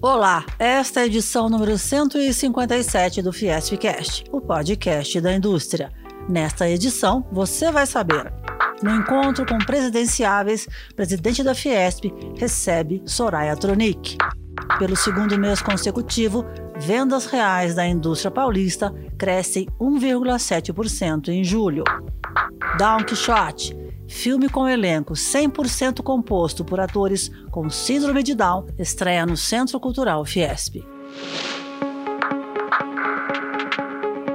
[0.00, 5.92] Olá, esta é a edição número 157 do Fiespcast, o podcast da indústria.
[6.28, 8.32] Nesta edição, você vai saber.
[8.80, 12.04] No encontro com presidenciáveis, presidente da Fiesp
[12.36, 14.16] recebe Soraya Tronic.
[14.78, 16.44] Pelo segundo mês consecutivo,
[16.78, 21.82] vendas reais da indústria paulista crescem 1,7% em julho.
[22.78, 29.36] Don Quixote Filme com elenco 100% composto por atores com síndrome de Down estreia no
[29.36, 30.82] Centro Cultural Fiesp.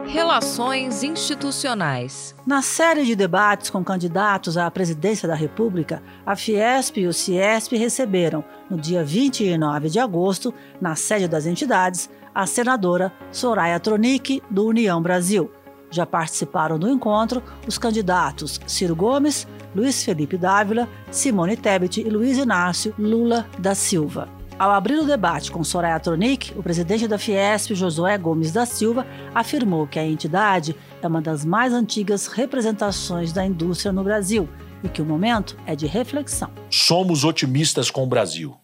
[0.06, 2.36] Relações institucionais.
[2.46, 7.76] Na série de debates com candidatos à presidência da República, a Fiesp e o Ciesp
[7.76, 14.68] receberam, no dia 29 de agosto, na sede das entidades, a senadora Soraya Tronic, do
[14.68, 15.52] União Brasil.
[15.90, 22.38] Já participaram do encontro os candidatos Ciro Gomes, Luiz Felipe Dávila, Simone Tebet e Luiz
[22.38, 24.30] Inácio Lula da Silva.
[24.58, 29.06] Ao abrir o debate com Soraya Tronic, o presidente da Fiesp, Josué Gomes da Silva,
[29.34, 34.48] afirmou que a entidade é uma das mais antigas representações da indústria no Brasil
[34.84, 36.52] e que o momento é de reflexão.
[36.70, 38.56] Somos otimistas com o Brasil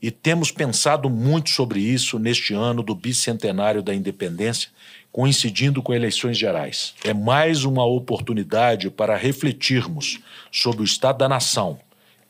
[0.00, 4.70] e temos pensado muito sobre isso neste ano do bicentenário da independência,
[5.10, 6.94] coincidindo com eleições gerais.
[7.04, 10.20] É mais uma oportunidade para refletirmos
[10.52, 11.78] sobre o estado da nação,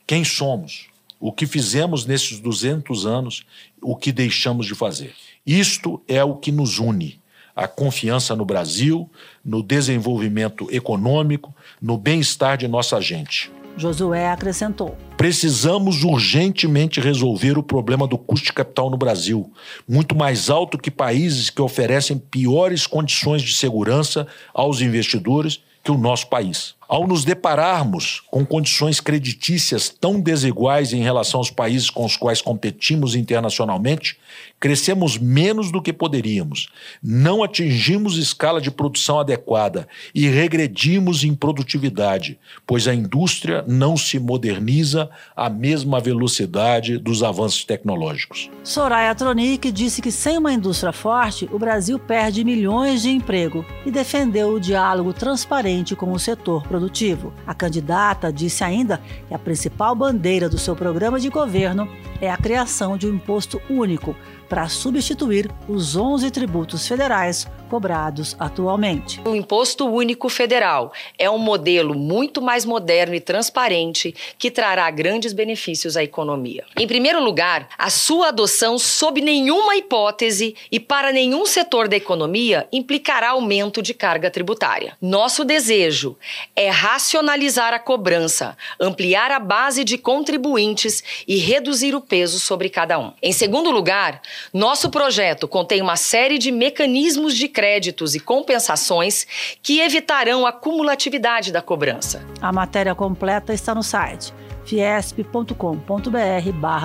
[0.07, 0.87] quem somos,
[1.19, 3.45] o que fizemos nesses 200 anos,
[3.81, 5.13] o que deixamos de fazer.
[5.45, 7.19] Isto é o que nos une.
[7.53, 9.09] A confiança no Brasil,
[9.43, 13.51] no desenvolvimento econômico, no bem-estar de nossa gente.
[13.77, 19.51] Josué acrescentou: Precisamos urgentemente resolver o problema do custo de capital no Brasil,
[19.87, 25.97] muito mais alto que países que oferecem piores condições de segurança aos investidores que o
[25.97, 26.75] nosso país.
[26.87, 32.41] Ao nos depararmos com condições creditícias tão desiguais em relação aos países com os quais
[32.41, 34.17] competimos internacionalmente,
[34.57, 36.69] crescemos menos do que poderíamos,
[37.03, 44.17] não atingimos escala de produção adequada e regredimos em produtividade, pois a indústria não se
[44.17, 48.49] moderniza à mesma velocidade dos avanços tecnológicos.
[48.63, 53.91] Soraya Tronic disse que sem uma indústria forte, o Brasil perde milhões de emprego e
[53.91, 57.33] defendeu o diálogo transparente com o setor produtivo produtivo.
[57.45, 61.89] A candidata disse ainda que a principal bandeira do seu programa de governo
[62.21, 64.15] é a criação de um imposto único
[64.47, 69.21] para substituir os 11 tributos federais cobrados atualmente.
[69.25, 75.33] O Imposto Único Federal é um modelo muito mais moderno e transparente que trará grandes
[75.33, 76.65] benefícios à economia.
[76.79, 82.67] Em primeiro lugar, a sua adoção, sob nenhuma hipótese e para nenhum setor da economia,
[82.71, 84.97] implicará aumento de carga tributária.
[85.01, 86.17] Nosso desejo
[86.55, 92.97] é racionalizar a cobrança, ampliar a base de contribuintes e reduzir o peso sobre cada
[92.97, 93.11] um.
[93.21, 94.21] Em segundo lugar,
[94.53, 99.27] nosso projeto contém uma série de mecanismos de créditos e compensações
[99.61, 102.25] que evitarão a cumulatividade da cobrança.
[102.41, 104.33] A matéria completa está no site
[104.65, 105.49] fiesp.com.br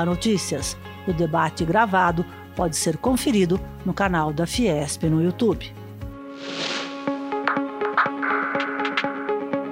[0.07, 0.77] notícias.
[1.07, 2.25] O debate gravado
[2.55, 5.73] pode ser conferido no canal da Fiesp no YouTube.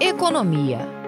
[0.01, 1.00] Economia.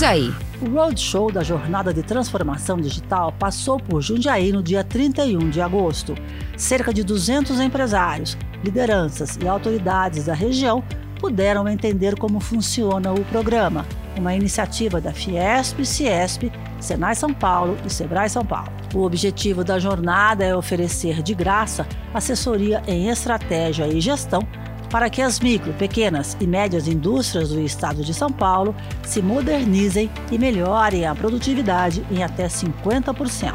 [0.04, 0.32] aí.
[0.62, 6.14] O roadshow da Jornada de Transformação Digital passou por Jundiaí no dia 31 de agosto.
[6.56, 10.84] Cerca de 200 empresários, lideranças e autoridades da região
[11.18, 13.84] puderam entender como funciona o programa,
[14.16, 18.70] uma iniciativa da Fiesp, Ciesp, Senai São Paulo e Sebrae São Paulo.
[18.94, 24.46] O objetivo da jornada é oferecer de graça assessoria em estratégia e gestão
[24.92, 30.10] para que as micro, pequenas e médias indústrias do estado de São Paulo se modernizem
[30.30, 33.54] e melhorem a produtividade em até 50%.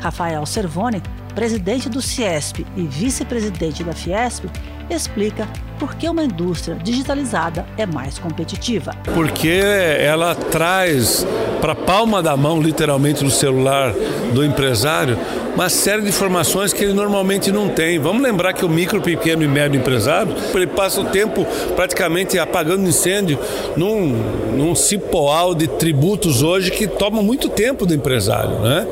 [0.00, 1.02] Rafael Servone,
[1.34, 4.46] presidente do Ciesp e vice-presidente da Fiesp,
[4.88, 5.46] explica
[5.78, 8.92] por que uma indústria digitalizada é mais competitiva.
[9.14, 9.60] Porque
[9.98, 11.26] ela traz
[11.60, 13.92] para a palma da mão, literalmente no celular
[14.32, 15.18] do empresário,
[15.54, 17.98] uma série de informações que ele normalmente não tem.
[17.98, 22.86] Vamos lembrar que o micro, pequeno e médio empresário, ele passa o tempo praticamente apagando
[22.86, 23.38] incêndio
[23.74, 24.08] num,
[24.54, 28.60] num cipoal de tributos hoje que toma muito tempo do empresário.
[28.60, 28.86] Né?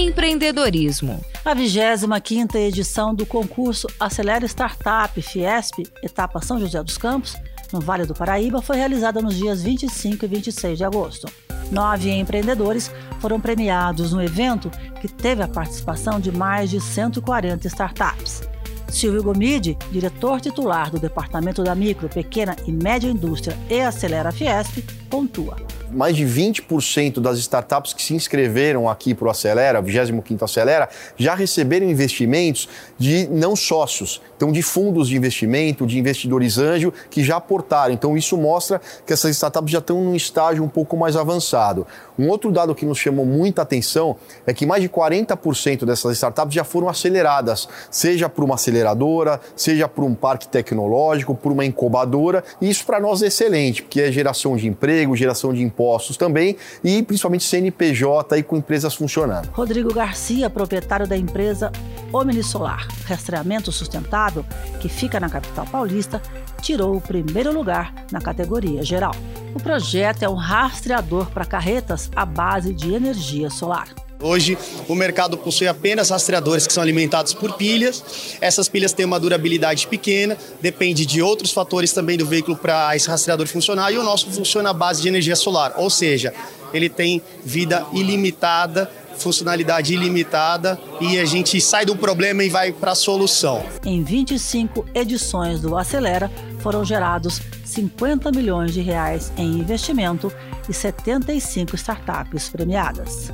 [0.00, 1.20] Empreendedorismo.
[1.44, 7.36] A 25ª edição do concurso Acelera Startup Fiesp, etapa São José dos Campos,
[7.70, 11.30] no Vale do Paraíba, foi realizada nos dias 25 e 26 de agosto.
[11.70, 14.70] Nove empreendedores foram premiados no evento,
[15.02, 18.40] que teve a participação de mais de 140 startups.
[18.88, 24.82] Silvio Gomide, diretor titular do Departamento da Micro, Pequena e Média Indústria e Acelera Fiesp,
[25.10, 25.56] pontua
[25.92, 31.34] mais de 20% das startups que se inscreveram aqui para o Acelera, 25º Acelera, já
[31.34, 32.68] receberam investimentos
[32.98, 37.92] de não sócios, então de fundos de investimento, de investidores anjo que já aportaram.
[37.92, 41.86] Então isso mostra que essas startups já estão num estágio um pouco mais avançado.
[42.18, 44.16] Um outro dado que nos chamou muita atenção
[44.46, 49.88] é que mais de 40% dessas startups já foram aceleradas, seja por uma aceleradora, seja
[49.88, 54.12] por um parque tecnológico, por uma incubadora, e isso para nós é excelente, porque é
[54.12, 59.48] geração de emprego, geração de impostos também e principalmente CNPJ aí com empresas funcionando.
[59.52, 61.70] Rodrigo Garcia, proprietário da empresa
[62.12, 64.44] Omnisolar, rastreamento sustentável,
[64.80, 66.20] que fica na capital paulista,
[66.60, 69.14] tirou o primeiro lugar na categoria geral.
[69.54, 73.88] O projeto é um rastreador para carretas à base de energia solar.
[74.22, 78.04] Hoje, o mercado possui apenas rastreadores que são alimentados por pilhas.
[78.40, 83.08] Essas pilhas têm uma durabilidade pequena, depende de outros fatores também do veículo para esse
[83.08, 83.90] rastreador funcionar.
[83.92, 86.34] E o nosso funciona à base de energia solar, ou seja,
[86.72, 92.92] ele tem vida ilimitada funcionalidade ilimitada e a gente sai do problema e vai para
[92.92, 93.62] a solução.
[93.84, 100.32] Em 25 edições do Acelera foram gerados 50 milhões de reais em investimento
[100.68, 103.30] e 75 startups premiadas.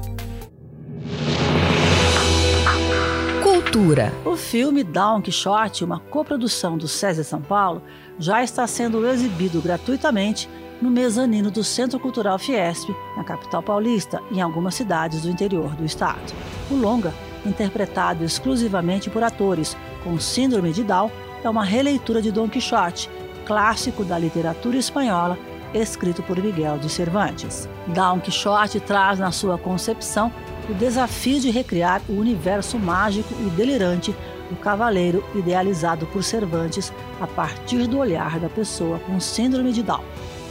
[3.77, 4.11] Cultura.
[4.25, 7.83] O filme Don Quixote, uma coprodução do SESI São Paulo,
[8.19, 10.49] já está sendo exibido gratuitamente
[10.81, 15.75] no mezanino do Centro Cultural Fiesp, na capital paulista e em algumas cidades do interior
[15.75, 16.33] do estado.
[16.71, 17.13] O longa,
[17.45, 21.11] interpretado exclusivamente por atores com síndrome de Down,
[21.45, 23.11] é uma releitura de Don Quixote,
[23.45, 25.39] clássico da literatura espanhola,
[25.75, 27.69] escrito por Miguel de Cervantes.
[27.89, 30.33] Don Quixote traz na sua concepção
[30.69, 34.15] o desafio de recriar o universo mágico e delirante
[34.51, 40.05] do cavaleiro idealizado por Cervantes a partir do olhar da pessoa com síndrome de Down.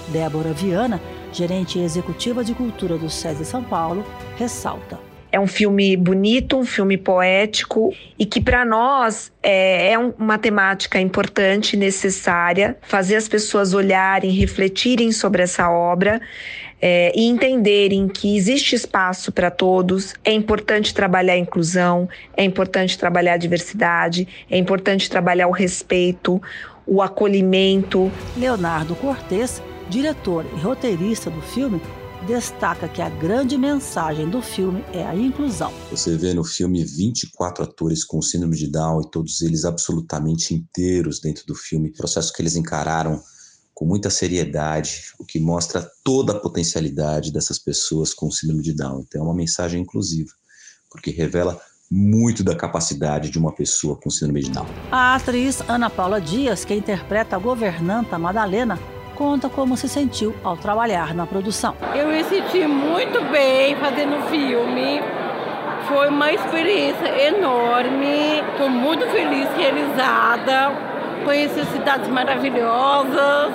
[0.10, 4.05] Débora Viana, gerente executiva de cultura do SESI São Paulo,
[4.38, 5.00] ressalta.
[5.31, 10.98] É um filme bonito, um filme poético e que para nós é, é uma temática
[10.98, 16.22] importante, necessária, fazer as pessoas olharem, refletirem sobre essa obra
[16.82, 22.98] é, e entenderem que existe espaço para todos, é importante trabalhar a inclusão, é importante
[22.98, 26.41] trabalhar a diversidade, é importante trabalhar o respeito,
[26.86, 28.12] o acolhimento.
[28.38, 31.82] Leonardo Cortes, diretor e roteirista do filme,
[32.27, 35.72] destaca que a grande mensagem do filme é a inclusão.
[35.91, 41.20] Você vê no filme 24 atores com síndrome de Down e todos eles absolutamente inteiros
[41.20, 43.22] dentro do filme, o processo que eles encararam
[43.75, 49.03] com muita seriedade, o que mostra toda a potencialidade dessas pessoas com síndrome de Down.
[49.05, 50.32] Então é uma mensagem inclusiva,
[50.89, 51.60] porque revela
[51.91, 54.65] muito da capacidade de uma pessoa com síndrome de Down.
[54.89, 58.79] A atriz Ana Paula Dias, que interpreta a governanta Madalena,
[59.13, 61.75] conta como se sentiu ao trabalhar na produção.
[61.94, 65.01] Eu me senti muito bem fazendo o filme.
[65.89, 68.39] Foi uma experiência enorme.
[68.53, 73.51] Estou muito feliz, realizada conhecer cidades maravilhosas.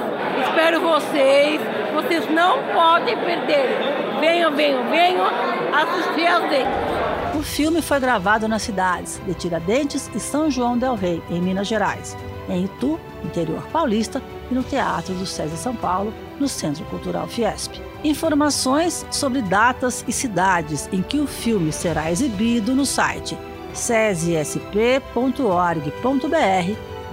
[0.47, 1.61] Espero vocês.
[1.95, 3.79] Vocês não podem perder.
[4.21, 5.27] Venham, venham, venham
[5.75, 7.39] assistir a gente.
[7.39, 11.69] O filme foi gravado nas cidades de Tiradentes e São João del Rei, em Minas
[11.69, 12.17] Gerais,
[12.49, 17.81] em Itu, interior paulista, e no Teatro do César São Paulo, no Centro Cultural Fiesp.
[18.05, 23.39] Informações sobre datas e cidades em que o filme será exibido no site
[23.73, 24.61] cesesp.org.br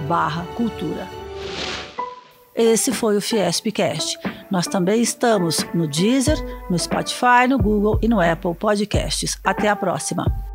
[0.06, 1.06] barra cultura.
[2.54, 4.18] Esse foi o Fiespcast.
[4.50, 6.36] Nós também estamos no Deezer,
[6.68, 9.38] no Spotify, no Google e no Apple Podcasts.
[9.44, 10.47] Até a próxima!